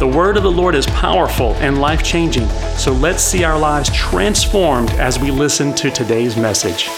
[0.00, 2.48] The word of the Lord is powerful and life changing,
[2.78, 6.88] so let's see our lives transformed as we listen to today's message.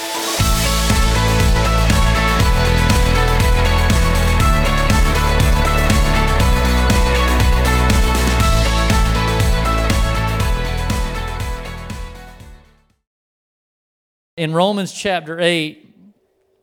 [14.37, 15.93] In Romans chapter 8,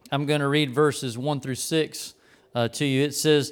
[0.09, 2.13] I'm going to read verses 1 through 6
[2.55, 3.03] uh, to you.
[3.03, 3.51] It says,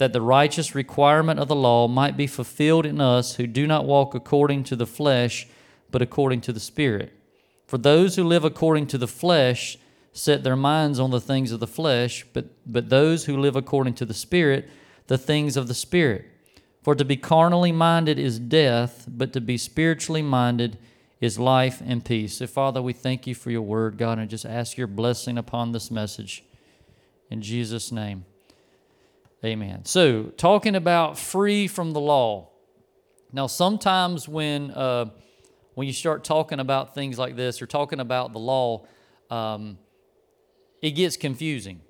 [0.00, 3.84] that the righteous requirement of the law might be fulfilled in us who do not
[3.84, 5.46] walk according to the flesh,
[5.90, 7.12] but according to the Spirit.
[7.66, 9.76] For those who live according to the flesh
[10.14, 13.92] set their minds on the things of the flesh, but, but those who live according
[13.92, 14.70] to the Spirit,
[15.06, 16.24] the things of the Spirit.
[16.82, 20.78] For to be carnally minded is death, but to be spiritually minded
[21.20, 22.38] is life and peace.
[22.38, 25.72] So, Father, we thank you for your word, God, and just ask your blessing upon
[25.72, 26.42] this message.
[27.28, 28.24] In Jesus' name.
[29.42, 29.86] Amen.
[29.86, 32.50] So, talking about free from the law.
[33.32, 35.06] Now, sometimes when uh,
[35.74, 38.86] when you start talking about things like this or talking about the law,
[39.30, 39.78] um,
[40.82, 41.80] it gets confusing.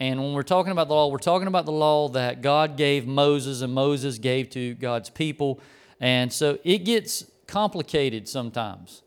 [0.00, 3.06] And when we're talking about the law, we're talking about the law that God gave
[3.06, 5.60] Moses and Moses gave to God's people.
[6.00, 9.02] And so it gets complicated sometimes.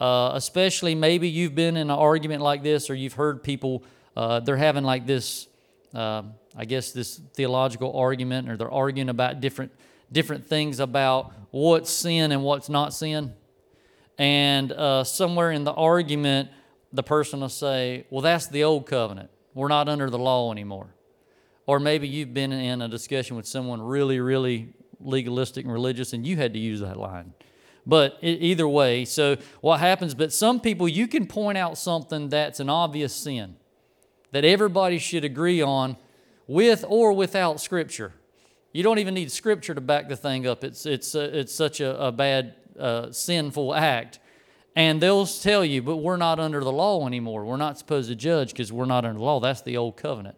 [0.00, 3.82] Uh, especially maybe you've been in an argument like this or you've heard people,
[4.16, 5.48] uh, they're having like this
[5.94, 6.22] uh,
[6.56, 9.72] I guess, this theological argument, or they're arguing about different
[10.10, 13.34] different things about what's sin and what's not sin.
[14.16, 16.50] And uh, somewhere in the argument,
[16.92, 19.30] the person will say, "Well, that's the old covenant.
[19.54, 20.94] We're not under the law anymore."
[21.66, 24.70] Or maybe you've been in a discussion with someone really, really
[25.00, 27.34] legalistic and religious, and you had to use that line.
[27.86, 30.14] But either way, so what happens?
[30.14, 33.56] But some people, you can point out something that's an obvious sin
[34.32, 35.96] that everybody should agree on
[36.46, 38.12] with or without Scripture.
[38.72, 40.64] You don't even need Scripture to back the thing up.
[40.64, 44.18] It's, it's, uh, it's such a, a bad, uh, sinful act.
[44.76, 47.44] And they'll tell you, but we're not under the law anymore.
[47.44, 49.40] We're not supposed to judge because we're not under the law.
[49.40, 50.36] That's the old covenant.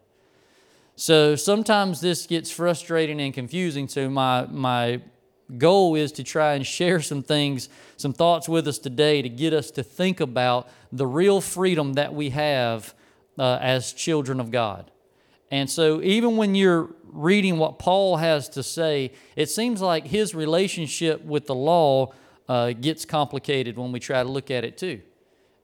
[0.95, 3.87] So sometimes this gets frustrating and confusing.
[3.87, 5.01] So my, my
[5.57, 9.53] goal is to try and share some things, some thoughts with us today to get
[9.53, 12.93] us to think about the real freedom that we have
[13.37, 14.91] uh, as children of God.
[15.49, 20.33] And so, even when you're reading what Paul has to say, it seems like his
[20.33, 22.13] relationship with the law
[22.47, 25.01] uh, gets complicated when we try to look at it too.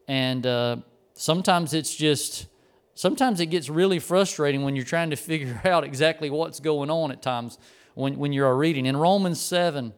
[0.08, 0.78] And uh,
[1.14, 2.48] sometimes it's just,
[2.96, 7.12] sometimes it gets really frustrating when you're trying to figure out exactly what's going on
[7.12, 7.58] at times
[7.94, 8.86] when, when you're reading.
[8.86, 9.94] In Romans 7,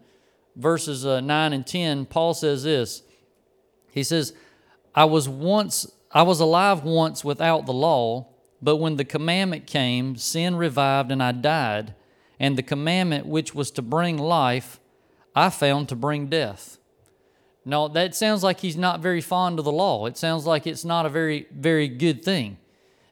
[0.56, 3.04] verses uh, 9 and 10, Paul says this
[3.92, 4.34] He says,
[4.94, 8.28] I was once, I was alive once without the law
[8.62, 11.96] but when the commandment came, sin revived and I died.
[12.40, 14.80] And the commandment which was to bring life,
[15.36, 16.78] I found to bring death.
[17.66, 20.06] Now, that sounds like he's not very fond of the law.
[20.06, 22.58] It sounds like it's not a very, very good thing.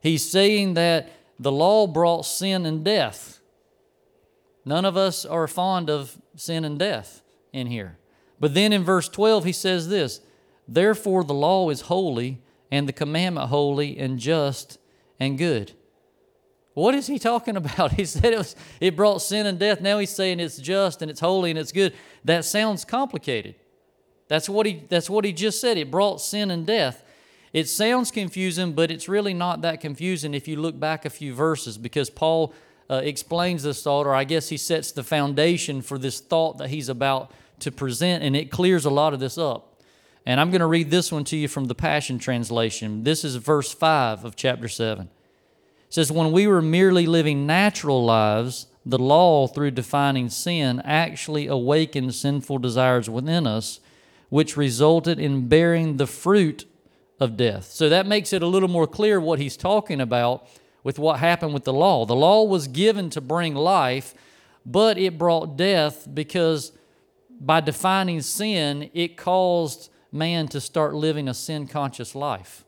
[0.02, 3.40] He's saying that the law brought sin and death.
[4.66, 7.22] None of us are fond of sin and death
[7.54, 7.98] in here.
[8.40, 10.22] But then in verse 12, he says this
[10.68, 12.42] Therefore, the law is holy,
[12.72, 14.78] and the commandment holy and just
[15.20, 15.74] and good.
[16.74, 17.94] What is he talking about?
[17.94, 19.82] He said it, was, it brought sin and death.
[19.82, 21.94] Now he's saying it's just and it's holy and it's good.
[22.24, 23.56] That sounds complicated.
[24.28, 25.78] That's what he, that's what he just said.
[25.78, 27.04] It brought sin and death.
[27.54, 31.34] It sounds confusing, but it's really not that confusing if you look back a few
[31.34, 32.54] verses because Paul
[32.90, 36.70] uh, explains this thought, or I guess he sets the foundation for this thought that
[36.70, 39.77] he's about to present, and it clears a lot of this up.
[40.28, 43.06] And I'm going to read this one to you from the Passion Translation.
[43.06, 45.06] This is verse 5 of chapter 7.
[45.06, 45.10] It
[45.88, 52.14] says, When we were merely living natural lives, the law, through defining sin, actually awakened
[52.14, 53.80] sinful desires within us,
[54.28, 56.66] which resulted in bearing the fruit
[57.22, 57.72] of death.
[57.72, 60.46] So that makes it a little more clear what he's talking about
[60.84, 62.06] with what happened with the law.
[62.06, 64.14] The law was given to bring life,
[64.66, 66.74] but it brought death because
[67.40, 72.64] by defining sin, it caused man to start living a sin conscious life.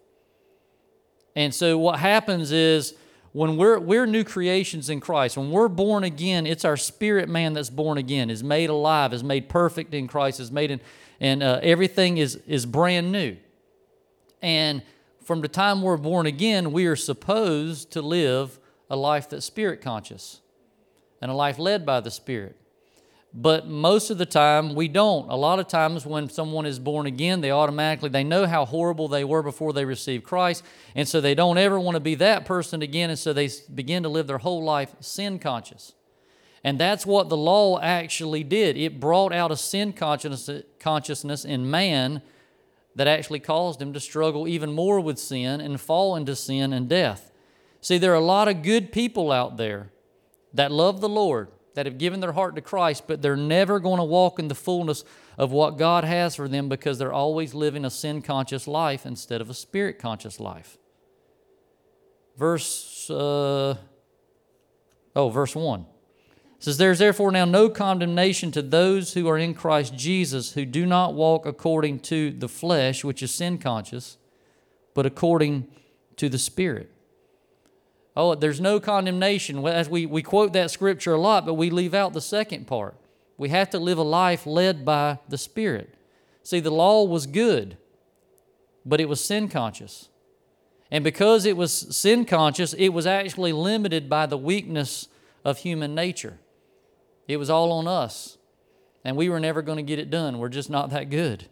[1.35, 2.95] And so what happens is
[3.31, 7.53] when we're, we're new creations in Christ, when we're born again, it's our spirit man
[7.53, 10.81] that's born again, is made alive, is made perfect in Christ, is made in,
[11.19, 13.37] and uh, everything is, is brand new.
[14.41, 14.81] And
[15.23, 18.59] from the time we're born again, we are supposed to live
[18.89, 20.41] a life that's spirit conscious
[21.21, 22.55] and a life led by the Spirit.
[23.31, 25.29] But most of the time we don't.
[25.29, 29.07] A lot of times when someone is born again, they automatically they know how horrible
[29.07, 30.63] they were before they received Christ,
[30.95, 34.01] and so they don't ever want to be that person again, and so they begin
[34.03, 35.93] to live their whole life sin conscious.
[36.63, 38.75] And that's what the law actually did.
[38.75, 42.21] It brought out a sin consciousness in man
[42.95, 46.89] that actually caused him to struggle even more with sin and fall into sin and
[46.89, 47.31] death.
[47.79, 49.91] See, there are a lot of good people out there
[50.53, 51.47] that love the Lord,
[51.79, 54.53] that have given their heart to Christ, but they're never going to walk in the
[54.53, 55.05] fullness
[55.37, 59.39] of what God has for them because they're always living a sin conscious life instead
[59.39, 60.77] of a spirit conscious life.
[62.37, 63.77] Verse, uh,
[65.15, 65.85] oh, verse 1
[66.59, 70.85] says, There's therefore now no condemnation to those who are in Christ Jesus, who do
[70.85, 74.17] not walk according to the flesh, which is sin conscious,
[74.93, 75.65] but according
[76.17, 76.91] to the Spirit.
[78.19, 79.65] Oh, there's no condemnation.
[79.65, 82.95] As we, we quote that scripture a lot, but we leave out the second part.
[83.37, 85.95] We have to live a life led by the Spirit.
[86.43, 87.77] See, the law was good,
[88.85, 90.09] but it was sin conscious.
[90.91, 95.07] And because it was sin conscious, it was actually limited by the weakness
[95.45, 96.39] of human nature.
[97.25, 98.37] It was all on us.
[99.05, 100.39] And we were never going to get it done.
[100.39, 101.45] We're just not that good.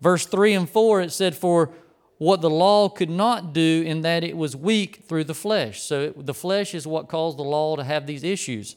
[0.00, 1.74] Verse 3 and 4, it said, For
[2.18, 5.82] what the law could not do in that it was weak through the flesh.
[5.82, 8.76] So it, the flesh is what caused the law to have these issues.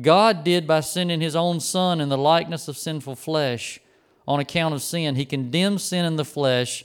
[0.00, 3.80] God did by sending his own Son in the likeness of sinful flesh
[4.26, 5.16] on account of sin.
[5.16, 6.84] He condemned sin in the flesh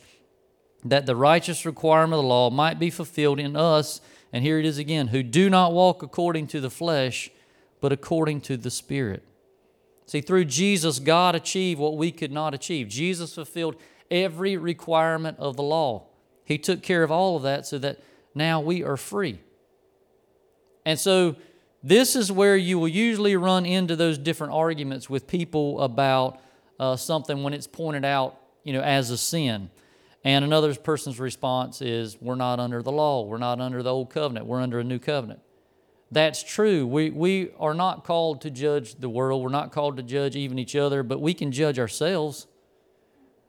[0.84, 4.02] that the righteous requirement of the law might be fulfilled in us.
[4.34, 7.30] And here it is again who do not walk according to the flesh,
[7.80, 9.24] but according to the Spirit.
[10.06, 12.88] See, through Jesus, God achieved what we could not achieve.
[12.88, 13.76] Jesus fulfilled
[14.10, 16.08] every requirement of the law.
[16.44, 18.00] He took care of all of that so that
[18.34, 19.40] now we are free.
[20.86, 21.36] And so,
[21.84, 26.40] this is where you will usually run into those different arguments with people about
[26.80, 29.70] uh, something when it's pointed out, you know, as a sin.
[30.24, 33.26] And another person's response is, We're not under the law.
[33.26, 34.46] We're not under the old covenant.
[34.46, 35.40] We're under a new covenant.
[36.12, 36.88] That's true.
[36.88, 39.44] We, we are not called to judge the world.
[39.44, 42.48] We're not called to judge even each other, but we can judge ourselves.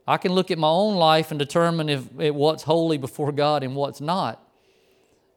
[0.08, 3.62] I can look at my own life and determine if, if what's holy before God
[3.62, 4.42] and what's not.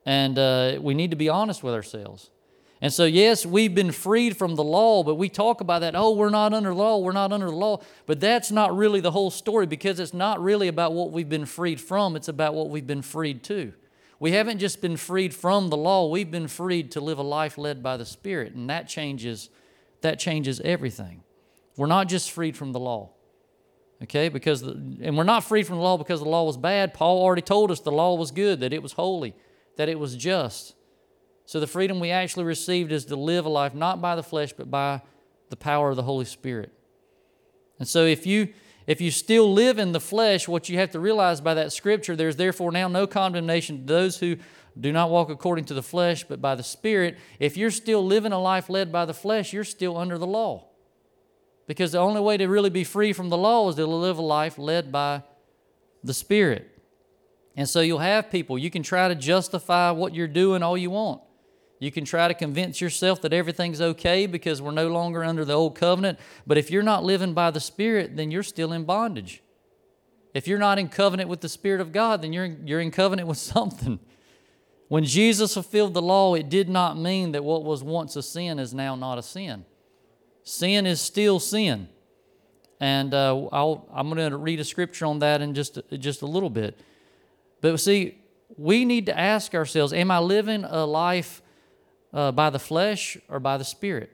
[0.05, 2.29] And uh, we need to be honest with ourselves.
[2.79, 6.11] And so, yes, we've been freed from the law, but we talk about that, oh,
[6.11, 7.81] we're not under the law, we're not under the law.
[8.05, 11.45] But that's not really the whole story because it's not really about what we've been
[11.45, 13.73] freed from, it's about what we've been freed to.
[14.19, 17.57] We haven't just been freed from the law, we've been freed to live a life
[17.57, 19.49] led by the Spirit, and that changes
[19.99, 21.23] that changes everything.
[21.75, 23.11] We're not just freed from the law.
[24.03, 24.71] Okay, because the,
[25.01, 26.93] and we're not freed from the law because the law was bad.
[26.93, 29.35] Paul already told us the law was good, that it was holy,
[29.77, 30.73] that it was just.
[31.45, 34.53] So the freedom we actually received is to live a life not by the flesh
[34.53, 35.01] but by
[35.49, 36.71] the power of the Holy Spirit.
[37.77, 38.53] And so if you
[38.87, 42.15] if you still live in the flesh, what you have to realize by that scripture,
[42.15, 44.37] there's therefore now no condemnation to those who
[44.79, 47.17] do not walk according to the flesh, but by the Spirit.
[47.39, 50.70] If you're still living a life led by the flesh, you're still under the law.
[51.67, 54.21] Because the only way to really be free from the law is to live a
[54.21, 55.23] life led by
[56.03, 56.67] the Spirit.
[57.55, 60.89] And so you'll have people, you can try to justify what you're doing all you
[60.89, 61.21] want.
[61.79, 65.53] You can try to convince yourself that everything's okay because we're no longer under the
[65.53, 66.19] old covenant.
[66.45, 69.41] But if you're not living by the Spirit, then you're still in bondage.
[70.33, 72.91] If you're not in covenant with the Spirit of God, then you're in, you're in
[72.91, 73.99] covenant with something.
[74.89, 78.59] When Jesus fulfilled the law, it did not mean that what was once a sin
[78.59, 79.65] is now not a sin.
[80.43, 81.87] Sin is still sin.
[82.79, 86.25] And uh, i am going to read a scripture on that in just, just a
[86.25, 86.79] little bit.
[87.61, 88.17] But see,
[88.57, 91.41] we need to ask ourselves Am I living a life
[92.13, 94.11] uh, by the flesh or by the Spirit?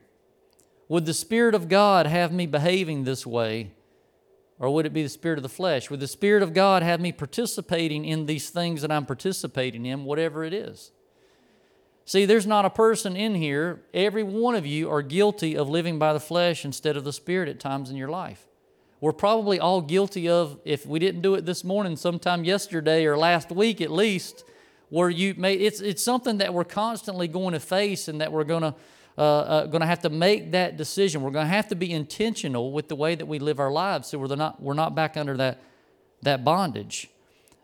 [0.88, 3.72] Would the Spirit of God have me behaving this way,
[4.58, 5.90] or would it be the Spirit of the flesh?
[5.90, 10.04] Would the Spirit of God have me participating in these things that I'm participating in,
[10.04, 10.92] whatever it is?
[12.08, 15.98] See, there's not a person in here, every one of you are guilty of living
[15.98, 18.46] by the flesh instead of the Spirit at times in your life.
[18.98, 23.18] We're probably all guilty of, if we didn't do it this morning, sometime yesterday or
[23.18, 24.44] last week at least,
[24.88, 28.42] where you may it's it's something that we're constantly going to face and that we're
[28.42, 28.74] going to
[29.18, 31.20] uh, uh, going to have to make that decision.
[31.20, 34.08] We're going to have to be intentional with the way that we live our lives,
[34.08, 35.60] so we're not we're not back under that
[36.22, 37.10] that bondage.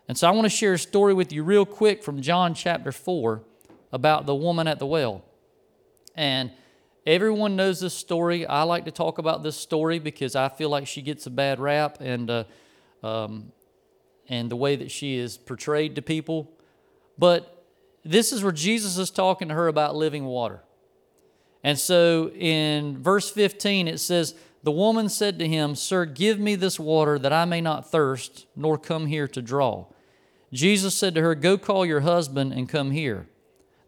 [0.07, 2.91] And so I want to share a story with you real quick from John chapter
[2.91, 3.41] four
[3.91, 5.23] about the woman at the well,
[6.15, 6.51] and.
[7.07, 8.47] Everyone knows this story.
[8.47, 11.59] I like to talk about this story because I feel like she gets a bad
[11.59, 12.43] rap, and uh,
[13.03, 13.51] um,
[14.27, 16.51] and the way that she is portrayed to people.
[17.17, 17.63] But
[18.03, 20.63] this is where Jesus is talking to her about living water.
[21.63, 26.55] And so in verse 15, it says, The woman said to him, Sir, give me
[26.55, 29.87] this water that I may not thirst, nor come here to draw.
[30.53, 33.27] Jesus said to her, Go call your husband and come here.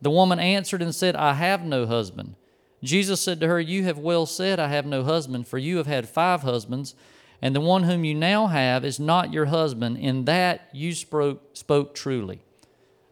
[0.02, 2.36] The woman answered and said, I have no husband.
[2.84, 5.88] Jesus said to her, You have well said, I have no husband, for you have
[5.88, 6.94] had five husbands,
[7.42, 9.98] and the one whom you now have is not your husband.
[9.98, 12.40] In that you spoke, spoke truly.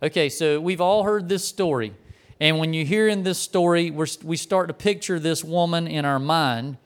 [0.03, 1.93] Okay, so we've all heard this story.
[2.39, 6.05] And when you hear in this story, we're, we start to picture this woman in
[6.05, 6.77] our mind,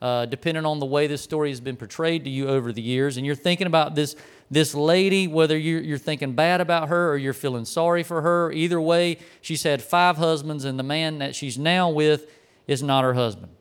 [0.00, 3.16] uh, depending on the way this story has been portrayed to you over the years.
[3.16, 4.14] And you're thinking about this,
[4.50, 8.52] this lady, whether you're, you're thinking bad about her or you're feeling sorry for her.
[8.52, 12.30] Either way, she's had five husbands, and the man that she's now with
[12.66, 13.52] is not her husband.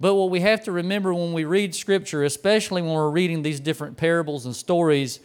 [0.00, 3.60] But what we have to remember when we read Scripture, especially when we're reading these
[3.60, 5.20] different parables and stories,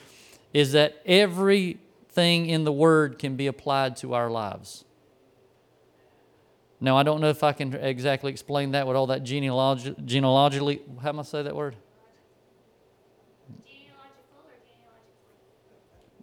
[0.53, 4.85] is that everything in the Word can be applied to our lives.
[6.81, 10.81] Now, I don't know if I can exactly explain that with all that genealogy, genealogically.
[11.01, 11.75] How am I say that word?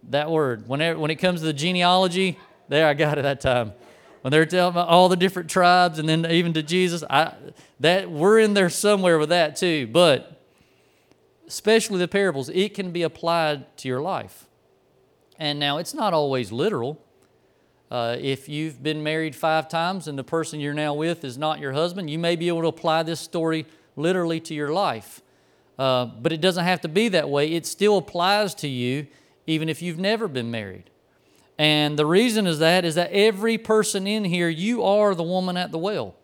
[0.09, 0.67] That word.
[0.67, 3.73] Whenever, when it comes to the genealogy, there I got it that time.
[4.21, 7.33] When they're telling about all the different tribes and then even to Jesus, I,
[7.79, 9.87] that we're in there somewhere with that too.
[9.87, 10.41] But
[11.47, 14.47] especially the parables, it can be applied to your life.
[15.37, 17.03] And now it's not always literal.
[17.89, 21.59] Uh, if you've been married five times and the person you're now with is not
[21.59, 23.65] your husband, you may be able to apply this story
[23.95, 25.21] literally to your life.
[25.79, 27.53] Uh, but it doesn't have to be that way.
[27.53, 29.07] It still applies to you
[29.45, 30.89] even if you've never been married.
[31.57, 35.57] And the reason is that is that every person in here, you are the woman
[35.57, 36.15] at the well.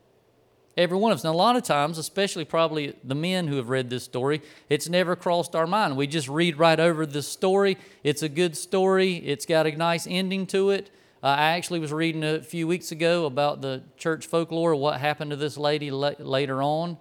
[0.75, 1.23] Every one of us.
[1.23, 4.89] Now, a lot of times, especially probably the men who have read this story, it's
[4.89, 5.97] never crossed our mind.
[5.97, 7.77] We just read right over this story.
[8.03, 10.89] It's a good story, it's got a nice ending to it.
[11.23, 15.31] Uh, I actually was reading a few weeks ago about the church folklore, what happened
[15.31, 16.97] to this lady la- later on,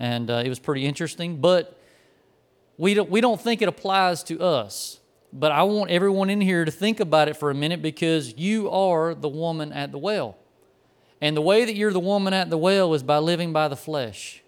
[0.00, 1.40] and uh, it was pretty interesting.
[1.40, 1.78] But
[2.76, 4.98] we don't, we don't think it applies to us.
[5.32, 8.68] But I want everyone in here to think about it for a minute because you
[8.68, 10.36] are the woman at the well.
[11.20, 13.76] And the way that you're the woman at the well is by living by the
[13.76, 14.42] flesh.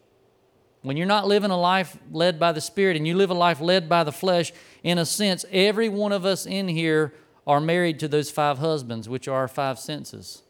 [0.82, 3.60] When you're not living a life led by the Spirit and you live a life
[3.60, 4.52] led by the flesh,
[4.82, 7.14] in a sense, every one of us in here
[7.46, 10.42] are married to those five husbands, which are our five senses.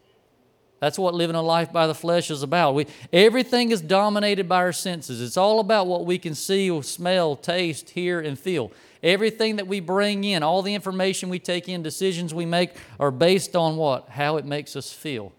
[0.80, 2.74] That's what living a life by the flesh is about.
[2.74, 5.22] We, everything is dominated by our senses.
[5.22, 8.70] It's all about what we can see, smell, taste, hear, and feel.
[9.02, 12.70] Everything that we bring in, all the information we take in, decisions we make
[13.00, 14.10] are based on what?
[14.10, 15.32] How it makes us feel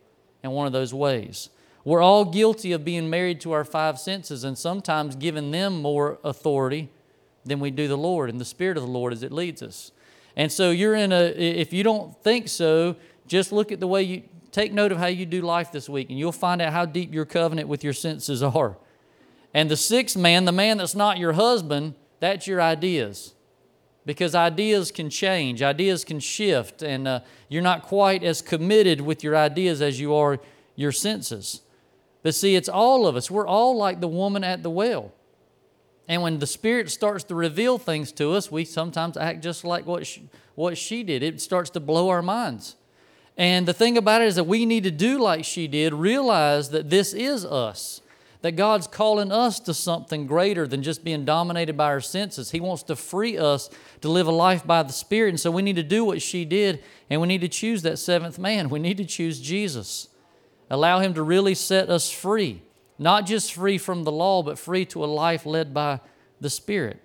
[0.43, 1.49] in one of those ways.
[1.83, 6.17] We're all guilty of being married to our five senses and sometimes giving them more
[6.23, 6.89] authority
[7.45, 9.91] than we do the Lord and the Spirit of the Lord as it leads us.
[10.35, 12.95] And so you're in a, if you don't think so,
[13.27, 16.09] just look at the way you, take note of how you do life this week,
[16.09, 18.77] and you'll find out how deep your covenant with your senses are.
[19.53, 23.33] And the sixth man, the man that's not your husband, that's your ideas.
[24.05, 29.23] Because ideas can change, ideas can shift, and uh, you're not quite as committed with
[29.23, 30.39] your ideas as you are
[30.75, 31.61] your senses.
[32.21, 33.31] But see, it's all of us.
[33.31, 35.11] We're all like the woman at the well.
[36.07, 39.85] And when the Spirit starts to reveal things to us, we sometimes act just like
[39.85, 41.23] what she, what she did.
[41.23, 42.75] It starts to blow our minds.
[43.37, 46.69] And the thing about it is that we need to do like she did, realize
[46.69, 48.01] that this is us,
[48.41, 52.51] that God's calling us to something greater than just being dominated by our senses.
[52.51, 53.69] He wants to free us
[54.01, 55.29] to live a life by the Spirit.
[55.29, 57.97] And so we need to do what she did, and we need to choose that
[57.97, 58.69] seventh man.
[58.69, 60.07] We need to choose Jesus.
[60.69, 62.61] Allow Him to really set us free
[62.97, 65.99] not just free from the law, but free to a life led by
[66.39, 67.01] the Spirit.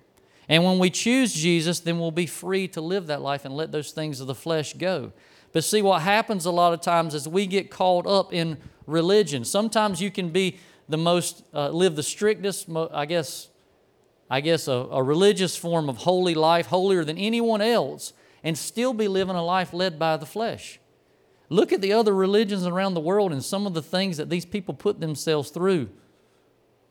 [0.49, 3.71] And when we choose Jesus, then we'll be free to live that life and let
[3.71, 5.13] those things of the flesh go.
[5.53, 9.45] But see, what happens a lot of times is we get caught up in religion.
[9.45, 13.49] Sometimes you can be the most, uh, live the strictest, I guess,
[14.29, 18.93] I guess a, a religious form of holy life, holier than anyone else, and still
[18.93, 20.80] be living a life led by the flesh.
[21.51, 24.45] Look at the other religions around the world and some of the things that these
[24.45, 25.91] people put themselves through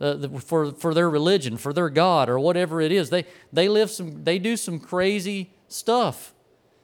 [0.02, 3.10] uh, the, for, for their religion, for their God, or whatever it is.
[3.10, 6.34] They, they, live some, they do some crazy stuff.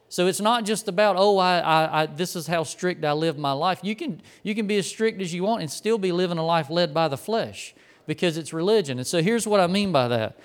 [0.07, 3.37] So it's not just about, oh, I, I, I, this is how strict I live
[3.37, 3.79] my life.
[3.83, 6.45] You can, you can be as strict as you want and still be living a
[6.45, 7.75] life led by the flesh
[8.07, 8.99] because it's religion.
[8.99, 10.39] And so here's what I mean by that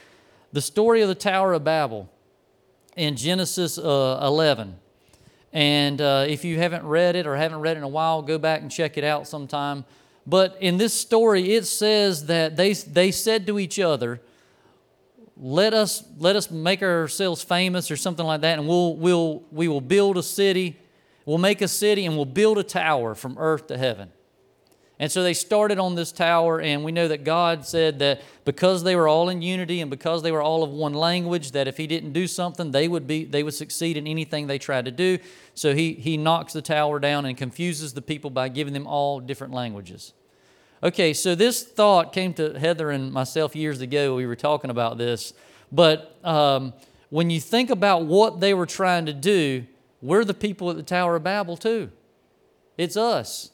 [0.53, 2.11] the story of the Tower of Babel
[2.97, 4.77] in Genesis uh, 11.
[5.53, 8.39] And uh, if you haven't read it or haven't read it in a while, go
[8.39, 9.85] back and check it out sometime.
[10.27, 14.21] But in this story, it says that they, they said to each other,
[15.37, 19.69] let us, let us make ourselves famous or something like that, and we'll, we'll, we
[19.69, 20.77] will build a city.
[21.25, 24.11] We'll make a city and we'll build a tower from earth to heaven.
[25.01, 28.83] And so they started on this tower, and we know that God said that because
[28.83, 31.79] they were all in unity and because they were all of one language, that if
[31.79, 34.91] He didn't do something, they would be they would succeed in anything they tried to
[34.91, 35.19] do.
[35.55, 39.21] So He He knocks the tower down and confuses the people by giving them all
[39.21, 40.13] different languages.
[40.83, 44.17] Okay, so this thought came to Heather and myself years ago.
[44.17, 45.33] We were talking about this,
[45.73, 46.75] but um,
[47.09, 49.65] when you think about what they were trying to do,
[50.03, 51.91] we're the people at the Tower of Babel too.
[52.77, 53.51] It's us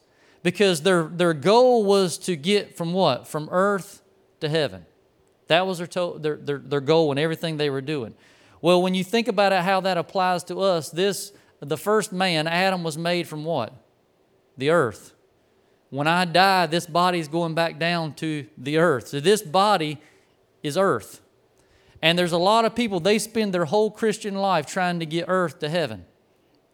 [0.47, 3.27] because their, their goal was to get from what?
[3.27, 4.01] From earth
[4.39, 4.87] to heaven.
[5.49, 8.15] That was their, to, their, their, their goal and everything they were doing.
[8.61, 12.47] Well, when you think about it, how that applies to us, this the first man,
[12.47, 13.75] Adam, was made from what?
[14.57, 15.15] The earth.
[15.91, 19.09] When I die, this body is going back down to the earth.
[19.09, 20.01] So this body
[20.63, 21.23] is earth.
[22.01, 25.25] And there's a lot of people, they spend their whole Christian life trying to get
[25.27, 26.05] earth to heaven.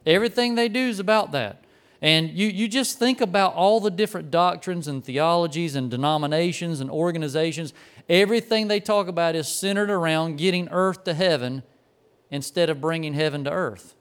[0.04, 1.61] Everything they do is about that.
[2.02, 6.90] And you, you just think about all the different doctrines and theologies and denominations and
[6.90, 7.72] organizations.
[8.08, 11.62] Everything they talk about is centered around getting earth to heaven
[12.28, 13.94] instead of bringing heaven to earth.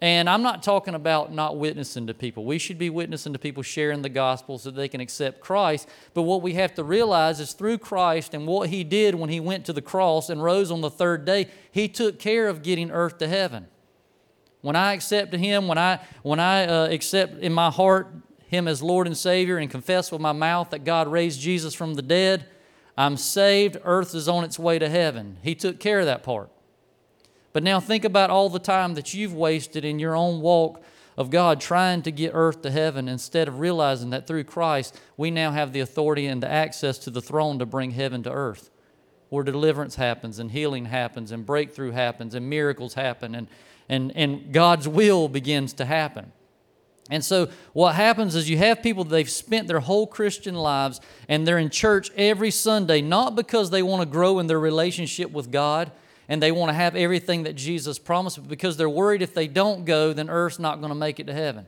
[0.00, 2.44] And I'm not talking about not witnessing to people.
[2.44, 5.88] We should be witnessing to people, sharing the gospel so they can accept Christ.
[6.14, 9.40] But what we have to realize is through Christ and what He did when He
[9.40, 12.90] went to the cross and rose on the third day, He took care of getting
[12.90, 13.66] earth to heaven.
[14.60, 18.08] When I accepted Him, when I, when I uh, accept in my heart
[18.46, 21.94] Him as Lord and Savior and confess with my mouth that God raised Jesus from
[21.94, 22.46] the dead,
[22.96, 23.76] I'm saved.
[23.84, 25.38] Earth is on its way to heaven.
[25.42, 26.50] He took care of that part.
[27.52, 30.82] But now think about all the time that you've wasted in your own walk
[31.16, 35.30] of God trying to get earth to heaven instead of realizing that through Christ we
[35.30, 38.70] now have the authority and the access to the throne to bring heaven to earth,
[39.28, 43.48] where deliverance happens and healing happens and breakthrough happens and miracles happen and,
[43.88, 46.32] and, and God's will begins to happen.
[47.10, 51.46] And so, what happens is you have people, they've spent their whole Christian lives and
[51.46, 55.50] they're in church every Sunday, not because they want to grow in their relationship with
[55.50, 55.90] God
[56.28, 59.48] and they want to have everything that Jesus promised, but because they're worried if they
[59.48, 61.66] don't go, then earth's not going to make it to heaven.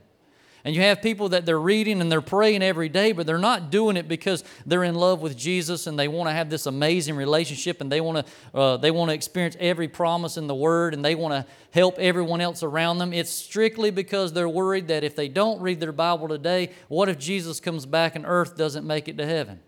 [0.63, 3.71] And you have people that they're reading and they're praying every day, but they're not
[3.71, 7.15] doing it because they're in love with Jesus and they want to have this amazing
[7.15, 10.93] relationship and they want to uh, they want to experience every promise in the Word
[10.93, 13.11] and they want to help everyone else around them.
[13.11, 17.17] It's strictly because they're worried that if they don't read their Bible today, what if
[17.17, 19.61] Jesus comes back and earth doesn't make it to heaven?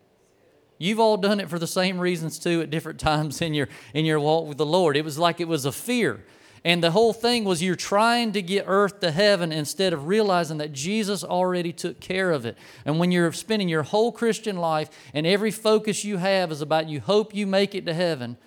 [0.77, 4.05] You've all done it for the same reasons too at different times in your in
[4.05, 4.95] your walk with the Lord.
[4.95, 6.23] It was like it was a fear.
[6.65, 10.59] And the whole thing was you're trying to get earth to heaven instead of realizing
[10.59, 12.57] that Jesus already took care of it.
[12.85, 16.87] And when you're spending your whole Christian life and every focus you have is about
[16.87, 18.37] you hope you make it to heaven,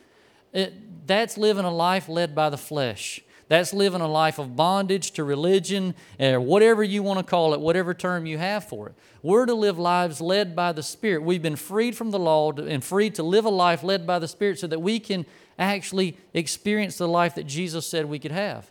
[0.55, 3.21] it, that's living a life led by the flesh.
[3.49, 7.61] That's living a life of bondage to religion, or whatever you want to call it,
[7.61, 8.95] whatever term you have for it.
[9.23, 11.23] We're to live lives led by the Spirit.
[11.23, 14.27] We've been freed from the law and freed to live a life led by the
[14.27, 15.27] Spirit so that we can
[15.59, 18.71] actually experience the life that Jesus said we could have.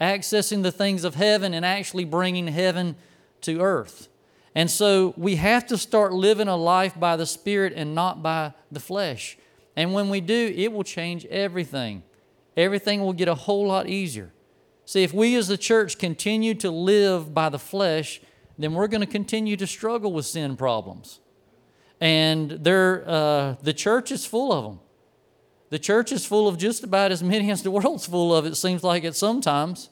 [0.00, 2.96] Accessing the things of heaven and actually bringing heaven
[3.42, 4.08] to earth.
[4.54, 8.52] And so we have to start living a life by the Spirit and not by
[8.70, 9.38] the flesh.
[9.76, 12.02] And when we do, it will change everything.
[12.56, 14.32] Everything will get a whole lot easier.
[14.84, 18.20] See, if we as the church continue to live by the flesh,
[18.58, 21.20] then we're going to continue to struggle with sin problems.
[22.00, 24.80] And uh, the church is full of them.
[25.72, 28.56] The church is full of just about as many as the world's full of, it
[28.56, 29.88] seems like it sometimes.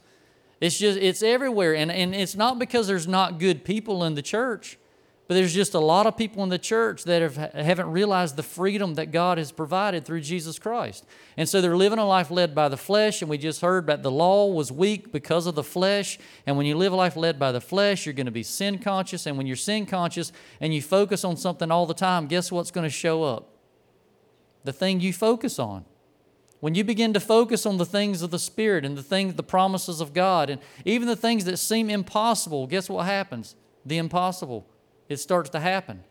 [0.61, 1.75] It's just, it's everywhere.
[1.75, 4.79] And, and it's not because there's not good people in the church,
[5.27, 8.43] but there's just a lot of people in the church that have, haven't realized the
[8.43, 11.07] freedom that God has provided through Jesus Christ.
[11.39, 13.23] And so they're living a life led by the flesh.
[13.23, 16.19] And we just heard that the law was weak because of the flesh.
[16.47, 18.81] And when you live a life led by the flesh, you're going to be sin
[18.81, 19.25] conscious.
[19.25, 22.71] And when you're sin conscious and you focus on something all the time, guess what's
[22.71, 23.60] going to show up?
[24.65, 25.85] The thing you focus on.
[26.61, 29.43] When you begin to focus on the things of the Spirit and the things, the
[29.43, 33.57] promises of God, and even the things that seem impossible, guess what happens?
[33.87, 34.67] The impossible.
[35.09, 36.05] It starts to happen.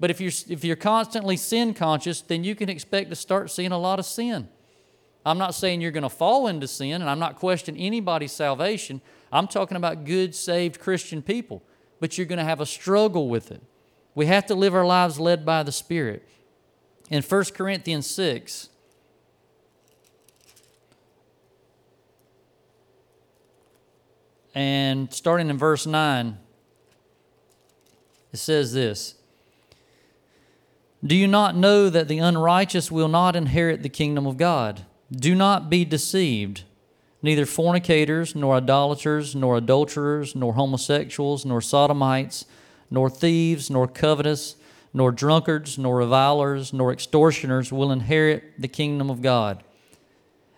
[0.00, 3.70] But if you're, if you're constantly sin conscious, then you can expect to start seeing
[3.70, 4.48] a lot of sin.
[5.24, 9.00] I'm not saying you're going to fall into sin, and I'm not questioning anybody's salvation.
[9.30, 11.62] I'm talking about good, saved Christian people,
[12.00, 13.62] but you're going to have a struggle with it.
[14.16, 16.28] We have to live our lives led by the Spirit.
[17.10, 18.68] In 1 Corinthians 6,
[24.54, 26.38] and starting in verse 9,
[28.32, 29.16] it says this
[31.04, 34.86] Do you not know that the unrighteous will not inherit the kingdom of God?
[35.10, 36.64] Do not be deceived.
[37.24, 42.46] Neither fornicators, nor idolaters, nor adulterers, nor homosexuals, nor sodomites,
[42.90, 44.56] nor thieves, nor covetous,
[44.94, 49.62] nor drunkards, nor revilers, nor extortioners will inherit the kingdom of God.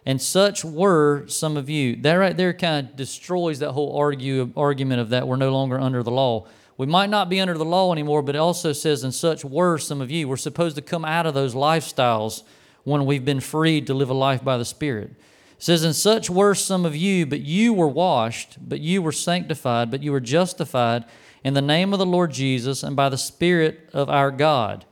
[0.07, 1.97] And such were some of you.
[1.97, 5.81] That right there kind of destroys that whole argue, argument of that we're no longer
[5.81, 6.47] under the law.
[6.77, 9.79] We might not be under the law anymore, but it also says, and such were
[9.79, 10.29] some of you.
[10.29, 12.43] We're supposed to come out of those lifestyles
[12.83, 15.11] when we've been freed to live a life by the Spirit.
[15.11, 19.13] It says, And such were some of you, but you were washed, but you were
[19.13, 21.05] sanctified, but you were justified
[21.45, 24.87] in the name of the Lord Jesus and by the Spirit of our God.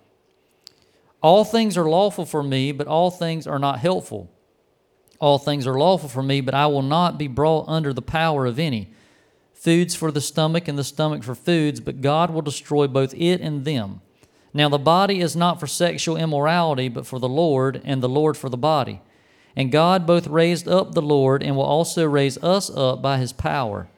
[1.23, 4.31] All things are lawful for me, but all things are not helpful.
[5.19, 8.45] All things are lawful for me, but I will not be brought under the power
[8.45, 8.93] of any.
[9.55, 13.41] Foods for the stomach and the stomach for foods, but God will destroy both it
[13.41, 14.01] and them.
[14.53, 18.37] Now, the body is not for sexual immorality, but for the Lord, and the Lord
[18.37, 19.01] for the body.
[19.55, 23.33] And God both raised up the Lord and will also raise us up by his
[23.33, 23.89] power.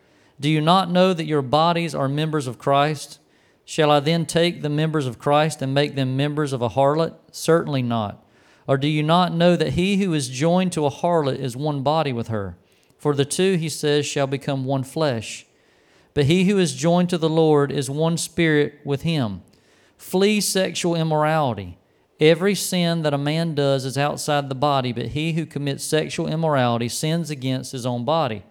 [0.40, 3.20] Do you not know that your bodies are members of Christ?
[3.64, 7.14] Shall I then take the members of Christ and make them members of a harlot?
[7.30, 8.24] Certainly not.
[8.66, 11.82] Or do you not know that he who is joined to a harlot is one
[11.82, 12.56] body with her?
[12.98, 15.46] For the two, he says, shall become one flesh.
[16.14, 19.42] But he who is joined to the Lord is one spirit with him.
[19.96, 21.78] Flee sexual immorality.
[22.20, 26.28] Every sin that a man does is outside the body, but he who commits sexual
[26.28, 28.44] immorality sins against his own body.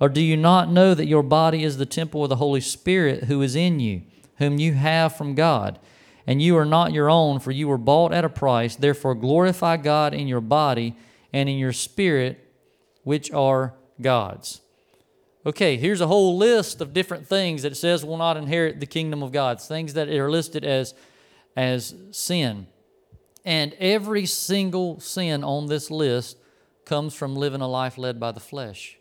[0.00, 3.24] Or do you not know that your body is the temple of the Holy Spirit
[3.24, 4.02] who is in you,
[4.38, 5.78] whom you have from God?
[6.26, 8.76] And you are not your own, for you were bought at a price.
[8.76, 10.96] Therefore, glorify God in your body
[11.32, 12.38] and in your spirit,
[13.02, 14.60] which are God's.
[15.44, 18.86] Okay, here's a whole list of different things that it says will not inherit the
[18.86, 20.94] kingdom of God, things that are listed as,
[21.56, 22.66] as sin.
[23.44, 26.36] And every single sin on this list
[26.84, 28.99] comes from living a life led by the flesh.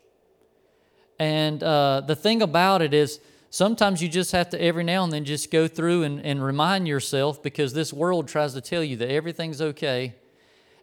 [1.19, 5.11] And uh, the thing about it is, sometimes you just have to every now and
[5.11, 8.95] then just go through and, and remind yourself because this world tries to tell you
[8.97, 10.15] that everything's okay.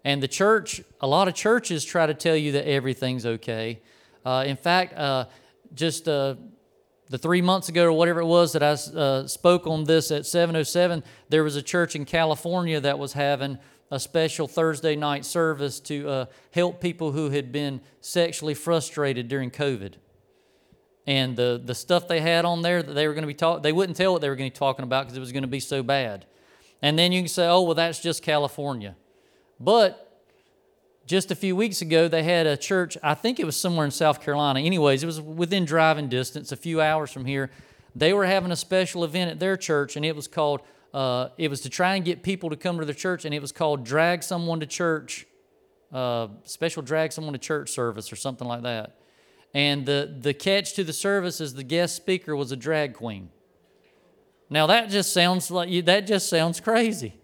[0.05, 3.81] And the church, a lot of churches try to tell you that everything's okay.
[4.25, 5.27] Uh, in fact, uh,
[5.75, 6.35] just uh,
[7.09, 10.27] the three months ago or whatever it was that I uh, spoke on this at
[10.27, 13.59] 707, there was a church in California that was having
[13.91, 19.51] a special Thursday night service to uh, help people who had been sexually frustrated during
[19.51, 19.95] COVID.
[21.07, 23.63] And the, the stuff they had on there that they were going to be talking,
[23.63, 25.45] they wouldn't tell what they were going to be talking about because it was going
[25.45, 26.27] to be so bad.
[26.83, 28.97] And then you can say, oh, well, that's just California.
[29.61, 30.03] But
[31.07, 33.93] just a few weeks ago, they had a church, I think it was somewhere in
[33.93, 34.61] South Carolina.
[34.61, 37.51] Anyways, it was within driving distance, a few hours from here.
[37.95, 40.61] They were having a special event at their church, and it was called,
[40.93, 43.41] uh, it was to try and get people to come to their church, and it
[43.41, 45.27] was called Drag Someone to Church,
[45.93, 48.99] uh, special Drag Someone to Church service or something like that.
[49.55, 53.31] And the, the catch to the service is the guest speaker was a drag queen.
[54.51, 57.15] Now that just sounds like that just sounds crazy.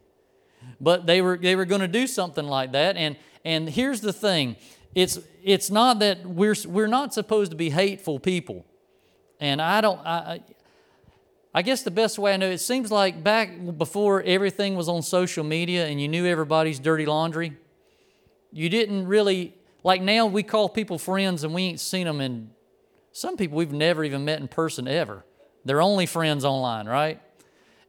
[0.80, 4.12] But they were they were going to do something like that and and here's the
[4.12, 4.56] thing
[4.94, 8.66] it's, it's not that we're, we're not supposed to be hateful people.
[9.40, 10.40] And I don't, I,
[11.54, 15.02] I guess the best way I know it seems like back before everything was on
[15.02, 17.56] social media and you knew everybody's dirty laundry,
[18.52, 22.50] you didn't really, like now we call people friends and we ain't seen them in,
[23.12, 25.24] some people we've never even met in person ever.
[25.64, 27.20] They're only friends online, right?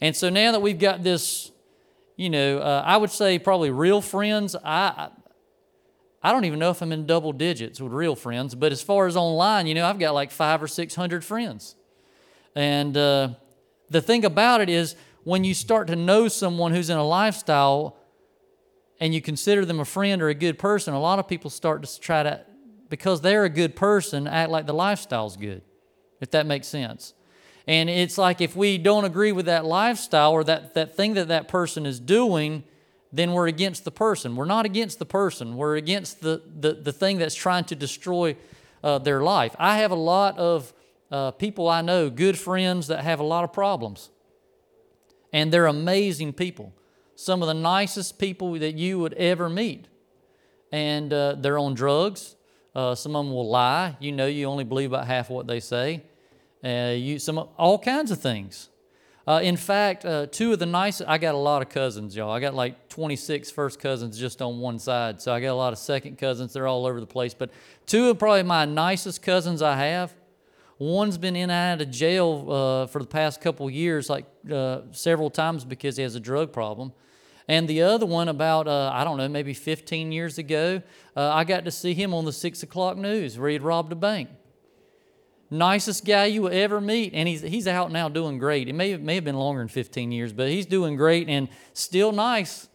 [0.01, 1.51] And so now that we've got this,
[2.17, 5.09] you know, uh, I would say probably real friends, I,
[6.21, 9.07] I don't even know if I'm in double digits with real friends, but as far
[9.07, 11.75] as online, you know, I've got like five or 600 friends.
[12.55, 13.29] And uh,
[13.89, 17.97] the thing about it is, when you start to know someone who's in a lifestyle
[19.03, 21.83] and you consider them a friend or a good person, a lot of people start
[21.83, 22.39] to try to,
[22.87, 25.61] because they're a good person, act like the lifestyle's good,
[26.21, 27.13] if that makes sense.
[27.67, 31.27] And it's like if we don't agree with that lifestyle or that, that thing that
[31.27, 32.63] that person is doing,
[33.11, 34.37] then we're against the person.
[34.37, 38.37] We're not against the person, we're against the, the, the thing that's trying to destroy
[38.85, 39.53] uh, their life.
[39.59, 40.71] I have a lot of
[41.11, 44.11] uh, people I know, good friends that have a lot of problems.
[45.33, 46.71] And they're amazing people,
[47.15, 49.87] some of the nicest people that you would ever meet.
[50.71, 52.35] and uh, they're on drugs.
[52.73, 53.95] Uh, some of them will lie.
[53.99, 56.01] You know, you only believe about half what they say.
[56.63, 58.69] Uh, you some all kinds of things.
[59.27, 62.31] Uh, in fact, uh, two of the nicest, I got a lot of cousins, y'all.
[62.31, 65.21] I got like 26 first cousins just on one side.
[65.21, 66.51] So I got a lot of second cousins.
[66.53, 67.33] They're all over the place.
[67.33, 67.51] But
[67.85, 70.13] two of probably my nicest cousins I have,
[70.79, 74.81] one's been in and out of jail uh, for the past couple years, like uh,
[74.91, 76.93] several times because he has a drug problem.
[77.47, 80.81] And the other one, about, uh, I don't know, maybe 15 years ago,
[81.15, 83.95] uh, I got to see him on the 6 o'clock news where he'd robbed a
[83.95, 84.29] bank
[85.53, 87.13] nicest guy you will ever meet.
[87.13, 88.67] And he's, he's out now doing great.
[88.67, 92.11] It may, may have been longer than 15 years, but he's doing great and still
[92.11, 92.67] nice.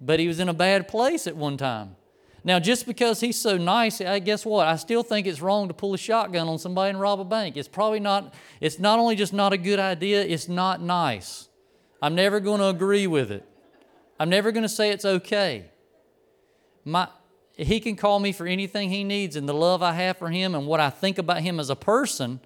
[0.00, 1.96] But he was in a bad place at one time.
[2.44, 4.66] Now, just because he's so nice, I guess what?
[4.66, 7.56] I still think it's wrong to pull a shotgun on somebody and rob a bank.
[7.56, 11.48] It's probably not, it's not only just not a good idea, it's not nice.
[12.00, 13.46] I'm never going to agree with it.
[14.18, 15.70] I'm never going to say it's okay.
[16.84, 17.08] My,
[17.56, 20.56] he can call me for anything he needs, and the love I have for him
[20.56, 22.40] and what I think about him as a person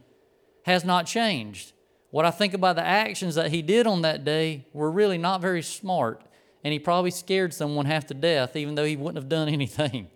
[0.64, 1.72] has not changed.
[2.10, 5.40] What I think about the actions that he did on that day were really not
[5.40, 6.22] very smart,
[6.66, 10.08] and he probably scared someone half to death, even though he wouldn't have done anything.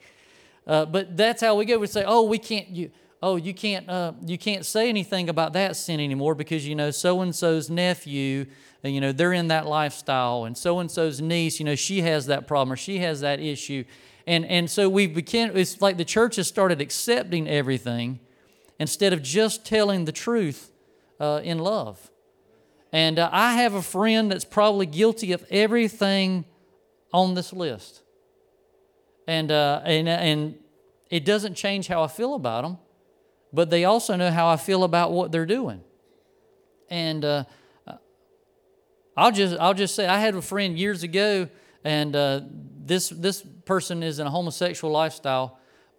[0.67, 1.79] Uh, but that's how we go.
[1.79, 2.91] We say, "Oh, we can't." You,
[3.23, 3.89] oh, you can't.
[3.89, 7.71] Uh, you can't say anything about that sin anymore because you know so and so's
[7.71, 8.47] nephew.
[8.85, 11.61] Uh, you know they're in that lifestyle, and so and so's niece.
[11.61, 13.85] You know she has that problem or she has that issue,
[14.27, 18.19] and, and so we became, it's like the church has started accepting everything
[18.81, 20.73] instead of just telling the truth
[21.21, 22.10] uh, in love.
[22.93, 26.45] And uh, I have a friend that's probably guilty of everything
[27.13, 28.03] on this list.
[29.27, 30.55] And, uh, and, and
[31.09, 32.79] it doesn't change how I feel about them,
[33.53, 35.83] but they also know how I feel about what they're doing.
[36.89, 37.45] And uh,
[39.17, 41.49] I'll, just, I'll just say, I had a friend years ago,
[41.85, 42.41] and uh,
[42.85, 45.59] this, this person is in a homosexual lifestyle,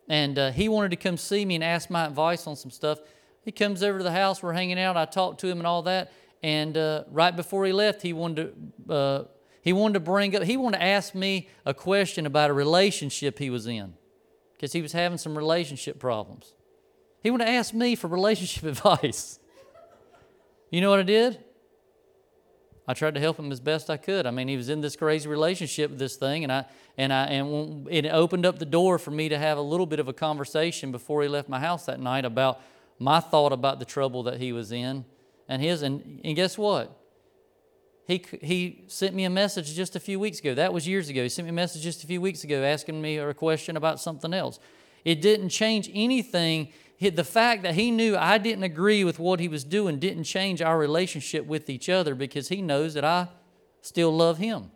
[0.10, 3.00] and uh, he wanted to come see me and ask my advice on some stuff.
[3.44, 5.84] He comes over to the house, we're hanging out, I talked to him and all
[5.84, 6.12] that,
[6.44, 8.54] and uh, right before he left, he wanted
[8.88, 8.94] to.
[8.94, 9.24] Uh,
[9.62, 13.38] he wanted to bring up, he wanted to ask me a question about a relationship
[13.38, 13.94] he was in
[14.54, 16.54] because he was having some relationship problems.
[17.22, 19.40] He wanted to ask me for relationship advice.
[20.72, 21.44] You know what I did?
[22.88, 24.26] I tried to help him as best I could.
[24.26, 26.66] I mean, he was in this crazy relationship with this thing, and I
[26.98, 30.00] and I and it opened up the door for me to have a little bit
[30.00, 32.60] of a conversation before he left my house that night about
[32.98, 35.06] my thought about the trouble that he was in
[35.52, 35.82] and his.
[35.82, 36.98] And, and guess what?
[38.08, 40.56] He, he sent me a message just a few weeks ago.
[40.56, 41.24] That was years ago.
[41.24, 44.00] He sent me a message just a few weeks ago asking me a question about
[44.00, 44.60] something else.
[45.06, 49.48] It didn't change anything the fact that he knew I didn't agree with what he
[49.48, 53.30] was doing didn't change our relationship with each other because he knows that I
[53.82, 54.70] still love him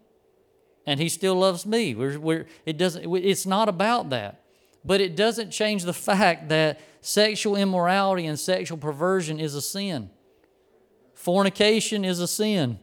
[0.88, 1.94] and he still loves me.
[1.94, 4.42] We're, we're, it doesn't, it's not about that.
[4.84, 10.10] But it doesn't change the fact that sexual immorality and sexual perversion is a sin.
[11.26, 12.80] Fornication is a sin,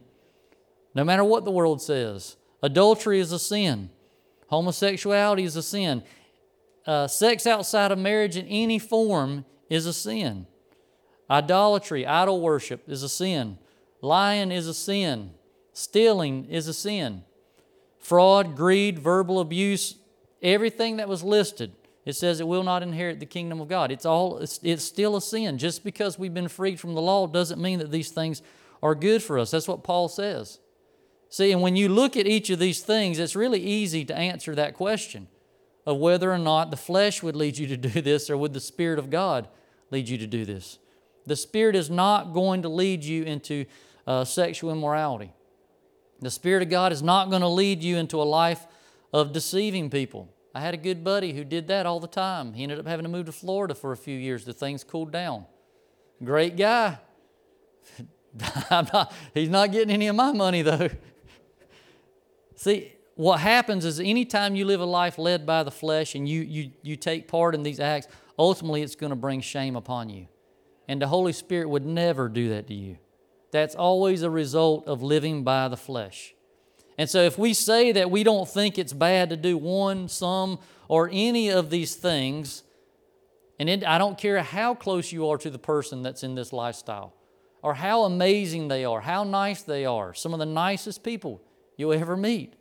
[0.93, 2.37] no matter what the world says.
[2.61, 3.89] Adultery is a sin.
[4.47, 6.03] Homosexuality is a sin
[6.85, 10.45] uh, sex outside of marriage in any form is a sin.
[11.29, 13.57] Idolatry, idol worship is a sin.
[14.01, 15.31] Lying is a sin.
[15.71, 17.23] Stealing is a sin.
[17.99, 19.95] Fraud, greed, verbal abuse,
[20.41, 21.71] everything that was listed,
[22.05, 23.91] it says it will not inherit the kingdom of God.
[23.91, 25.57] It's all it's, it's still a sin.
[25.57, 28.41] Just because we've been freed from the law doesn't mean that these things
[28.81, 29.51] are good for us.
[29.51, 30.59] That's what Paul says.
[31.29, 34.53] See, and when you look at each of these things, it's really easy to answer
[34.55, 35.27] that question
[35.85, 38.59] of whether or not the flesh would lead you to do this or would the
[38.59, 39.47] Spirit of God
[39.89, 40.79] lead you to do this.
[41.25, 43.65] The Spirit is not going to lead you into
[44.05, 45.31] uh, sexual immorality.
[46.19, 48.67] The Spirit of God is not going to lead you into a life
[49.13, 50.33] of deceiving people.
[50.53, 52.53] I had a good buddy who did that all the time.
[52.53, 55.11] He ended up having to move to Florida for a few years The things cooled
[55.11, 55.45] down.
[56.23, 56.99] Great guy.
[58.71, 60.89] not, he's not getting any of my money though.
[62.55, 66.41] See, what happens is anytime you live a life led by the flesh and you,
[66.41, 70.27] you, you take part in these acts, ultimately it's going to bring shame upon you.
[70.87, 72.97] And the Holy Spirit would never do that to you.
[73.51, 76.33] That's always a result of living by the flesh.
[76.97, 80.59] And so if we say that we don't think it's bad to do one, some,
[80.87, 82.63] or any of these things,
[83.59, 86.53] and it, I don't care how close you are to the person that's in this
[86.53, 87.13] lifestyle,
[87.61, 91.41] or how amazing they are, how nice they are, some of the nicest people
[91.77, 92.53] you'll ever meet.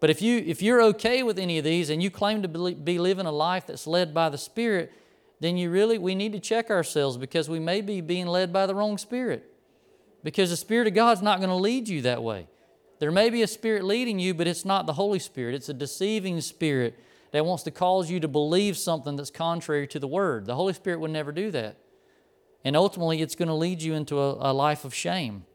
[0.00, 2.98] But if, you, if you're okay with any of these and you claim to be
[2.98, 4.92] living a life that's led by the Spirit,
[5.38, 8.66] then you really, we need to check ourselves because we may be being led by
[8.66, 9.52] the wrong Spirit.
[10.24, 12.48] Because the Spirit of God's not going to lead you that way.
[13.02, 15.56] There may be a Spirit leading you, but it's not the Holy Spirit.
[15.56, 16.96] It's a deceiving spirit
[17.32, 20.46] that wants to cause you to believe something that's contrary to the Word.
[20.46, 21.78] The Holy Spirit would never do that.
[22.64, 25.46] And ultimately, it's going to lead you into a, a life of shame.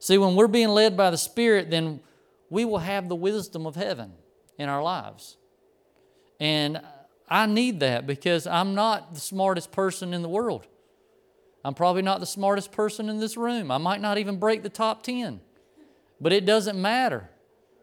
[0.00, 2.00] See, when we're being led by the Spirit, then
[2.48, 4.14] we will have the wisdom of heaven
[4.58, 5.36] in our lives.
[6.40, 6.80] And
[7.28, 10.66] I need that because I'm not the smartest person in the world.
[11.64, 13.70] I'm probably not the smartest person in this room.
[13.70, 15.42] I might not even break the top 10.
[16.20, 17.30] But it doesn't matter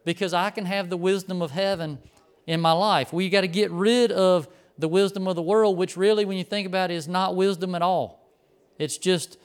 [0.05, 1.99] because I can have the wisdom of heaven
[2.45, 3.11] in my life.
[3.11, 4.47] We got to get rid of
[4.77, 7.75] the wisdom of the world, which really, when you think about it, is not wisdom
[7.75, 8.29] at all.
[8.77, 9.37] It's just,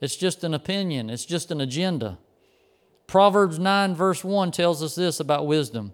[0.00, 2.18] it's just an opinion, it's just an agenda.
[3.06, 5.92] Proverbs 9, verse 1 tells us this about wisdom.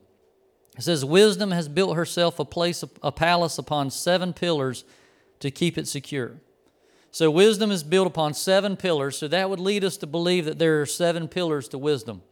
[0.77, 4.85] It says, Wisdom has built herself a place, a palace upon seven pillars
[5.41, 6.41] to keep it secure.
[7.11, 9.19] So, wisdom is built upon seven pillars.
[9.19, 12.23] So, that would lead us to believe that there are seven pillars to wisdom.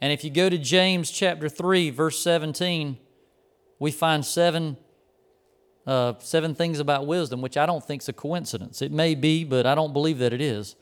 [0.00, 2.98] And if you go to James chapter 3, verse 17,
[3.78, 4.76] we find seven,
[5.86, 8.80] uh, seven things about wisdom, which I don't think is a coincidence.
[8.80, 10.76] It may be, but I don't believe that it is.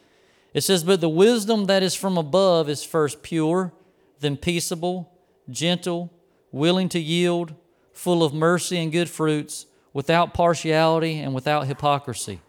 [0.52, 3.72] It says, But the wisdom that is from above is first pure,
[4.20, 5.12] then peaceable,
[5.50, 6.12] gentle,
[6.52, 7.54] willing to yield,
[7.92, 12.40] full of mercy and good fruits, without partiality and without hypocrisy.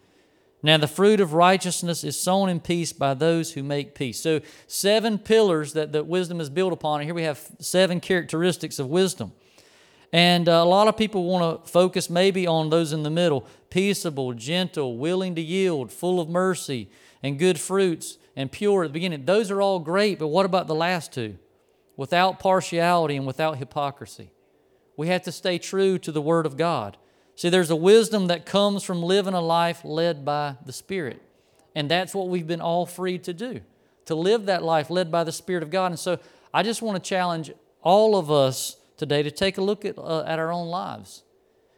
[0.63, 4.19] Now, the fruit of righteousness is sown in peace by those who make peace.
[4.19, 6.99] So, seven pillars that, that wisdom is built upon.
[6.99, 9.33] And here we have seven characteristics of wisdom.
[10.11, 13.45] And uh, a lot of people want to focus maybe on those in the middle
[13.69, 16.89] peaceable, gentle, willing to yield, full of mercy
[17.21, 19.25] and good fruits, and pure at the beginning.
[19.25, 21.37] Those are all great, but what about the last two?
[21.97, 24.31] Without partiality and without hypocrisy.
[24.95, 26.97] We have to stay true to the Word of God.
[27.37, 31.21] See, there's a wisdom that comes from living a life led by the Spirit.
[31.75, 33.61] And that's what we've been all free to do,
[34.05, 35.91] to live that life led by the Spirit of God.
[35.91, 36.17] And so
[36.51, 37.51] I just want to challenge
[37.83, 41.21] all of us today to take a look at, uh, at our own lives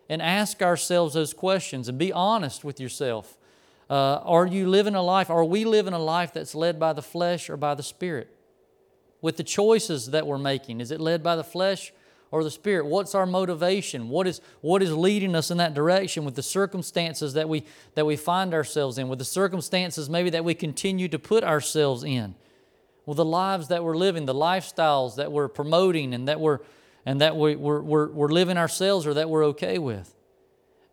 [0.08, 3.38] and ask ourselves those questions and be honest with yourself.
[3.89, 7.02] Uh, are you living a life, are we living a life that's led by the
[7.02, 8.34] flesh or by the Spirit?
[9.22, 11.91] With the choices that we're making, is it led by the flesh
[12.31, 12.85] or the Spirit?
[12.85, 14.09] What's our motivation?
[14.09, 17.63] What is, what is leading us in that direction with the circumstances that we,
[17.95, 22.03] that we find ourselves in, with the circumstances maybe that we continue to put ourselves
[22.03, 22.35] in,
[23.05, 26.59] with the lives that we're living, the lifestyles that we're promoting and that we're,
[27.05, 30.15] and that we, we're, we're, we're living ourselves or that we're okay with?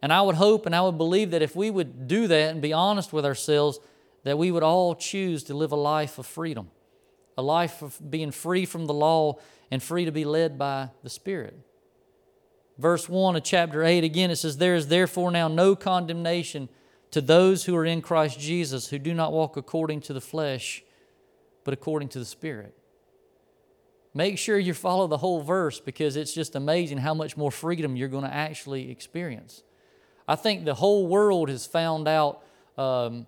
[0.00, 2.62] And I would hope and I would believe that if we would do that and
[2.62, 3.78] be honest with ourselves,
[4.24, 6.70] that we would all choose to live a life of freedom,
[7.36, 9.38] a life of being free from the law
[9.70, 11.58] and free to be led by the Spirit.
[12.78, 16.68] Verse 1 of chapter 8, again, it says, There is therefore now no condemnation
[17.10, 20.82] to those who are in Christ Jesus, who do not walk according to the flesh,
[21.64, 22.76] but according to the Spirit.
[24.12, 27.96] Make sure you follow the whole verse because it's just amazing how much more freedom
[27.96, 29.62] you're going to actually experience.
[30.28, 32.42] I think the whole world has found out,
[32.76, 33.26] um,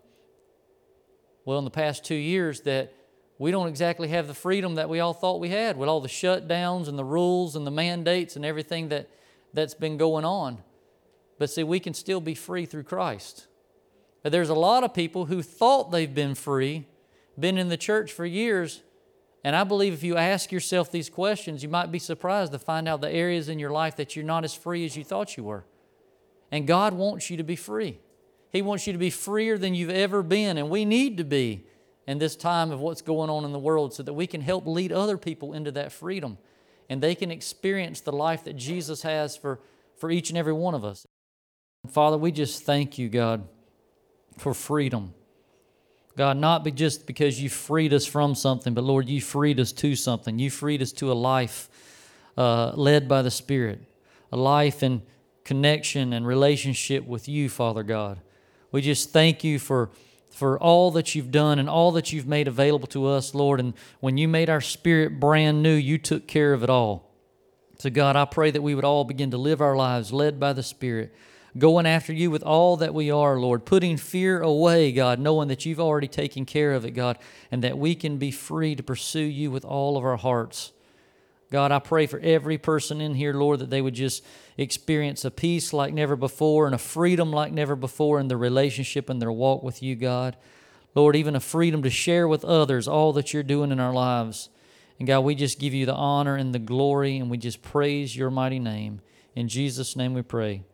[1.45, 2.93] well, in the past two years, that
[3.39, 6.09] we don't exactly have the freedom that we all thought we had with all the
[6.09, 9.09] shutdowns and the rules and the mandates and everything that,
[9.55, 10.59] that's been going on.
[11.39, 13.47] But see, we can still be free through Christ.
[14.25, 16.87] But there's a lot of people who thought they've been free,
[17.39, 18.83] been in the church for years,
[19.45, 22.89] and I believe if you ask yourself these questions, you might be surprised to find
[22.89, 25.45] out the areas in your life that you're not as free as you thought you
[25.45, 25.65] were.
[26.51, 28.01] And God wants you to be free.
[28.51, 31.67] He wants you to be freer than you've ever been, and we need to be
[32.09, 34.67] in this time of what's going on in the world so that we can help
[34.67, 36.39] lead other people into that freedom
[36.89, 39.61] and they can experience the life that Jesus has for,
[39.99, 41.07] for each and every one of us.
[41.91, 43.47] Father, we just thank you, God,
[44.39, 45.13] for freedom.
[46.17, 49.71] God, not be just because you freed us from something, but Lord, you freed us
[49.73, 50.39] to something.
[50.39, 51.69] You freed us to a life
[52.39, 53.83] uh, led by the Spirit,
[54.33, 55.03] a life in
[55.45, 58.19] connection and relationship with you, Father God.
[58.73, 59.91] We just thank you for
[60.39, 63.59] for all that you've done and all that you've made available to us, Lord.
[63.59, 67.11] And when you made our spirit brand new, you took care of it all.
[67.81, 70.53] So, God, I pray that we would all begin to live our lives led by
[70.53, 71.13] the Spirit,
[71.57, 75.67] going after you with all that we are, Lord, putting fear away, God, knowing that
[75.67, 77.19] you've already taken care of it, God,
[77.51, 80.73] and that we can be free to pursue you with all of our hearts.
[81.51, 84.23] God, I pray for every person in here, Lord, that they would just
[84.59, 89.09] experience a peace like never before and a freedom like never before in their relationship
[89.09, 90.37] and their walk with you, God.
[90.95, 94.51] Lord, even a freedom to share with others all that you're doing in our lives.
[94.99, 98.15] And God, we just give you the honor and the glory and we just praise
[98.15, 99.01] your mighty name.
[99.35, 100.65] In Jesus' name we pray.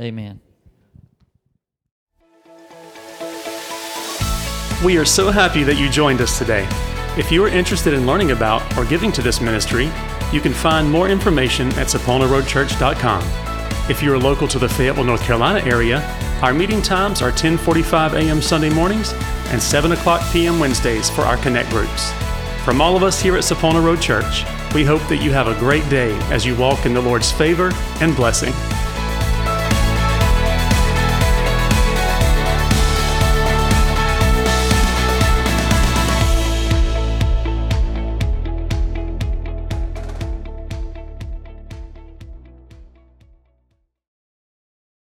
[0.00, 0.40] Amen.
[4.84, 6.68] We are so happy that you joined us today.
[7.18, 9.90] If you are interested in learning about or giving to this ministry,
[10.32, 13.90] you can find more information at saponaroadchurch.com.
[13.90, 16.00] If you are local to the Fayetteville, North Carolina area,
[16.42, 18.40] our meeting times are 10:45 a.m.
[18.40, 19.14] Sunday mornings
[19.50, 20.60] and 7 o'clock p.m.
[20.60, 22.12] Wednesdays for our connect groups.
[22.64, 25.58] From all of us here at Sapona Road Church, we hope that you have a
[25.58, 28.54] great day as you walk in the Lord's favor and blessing.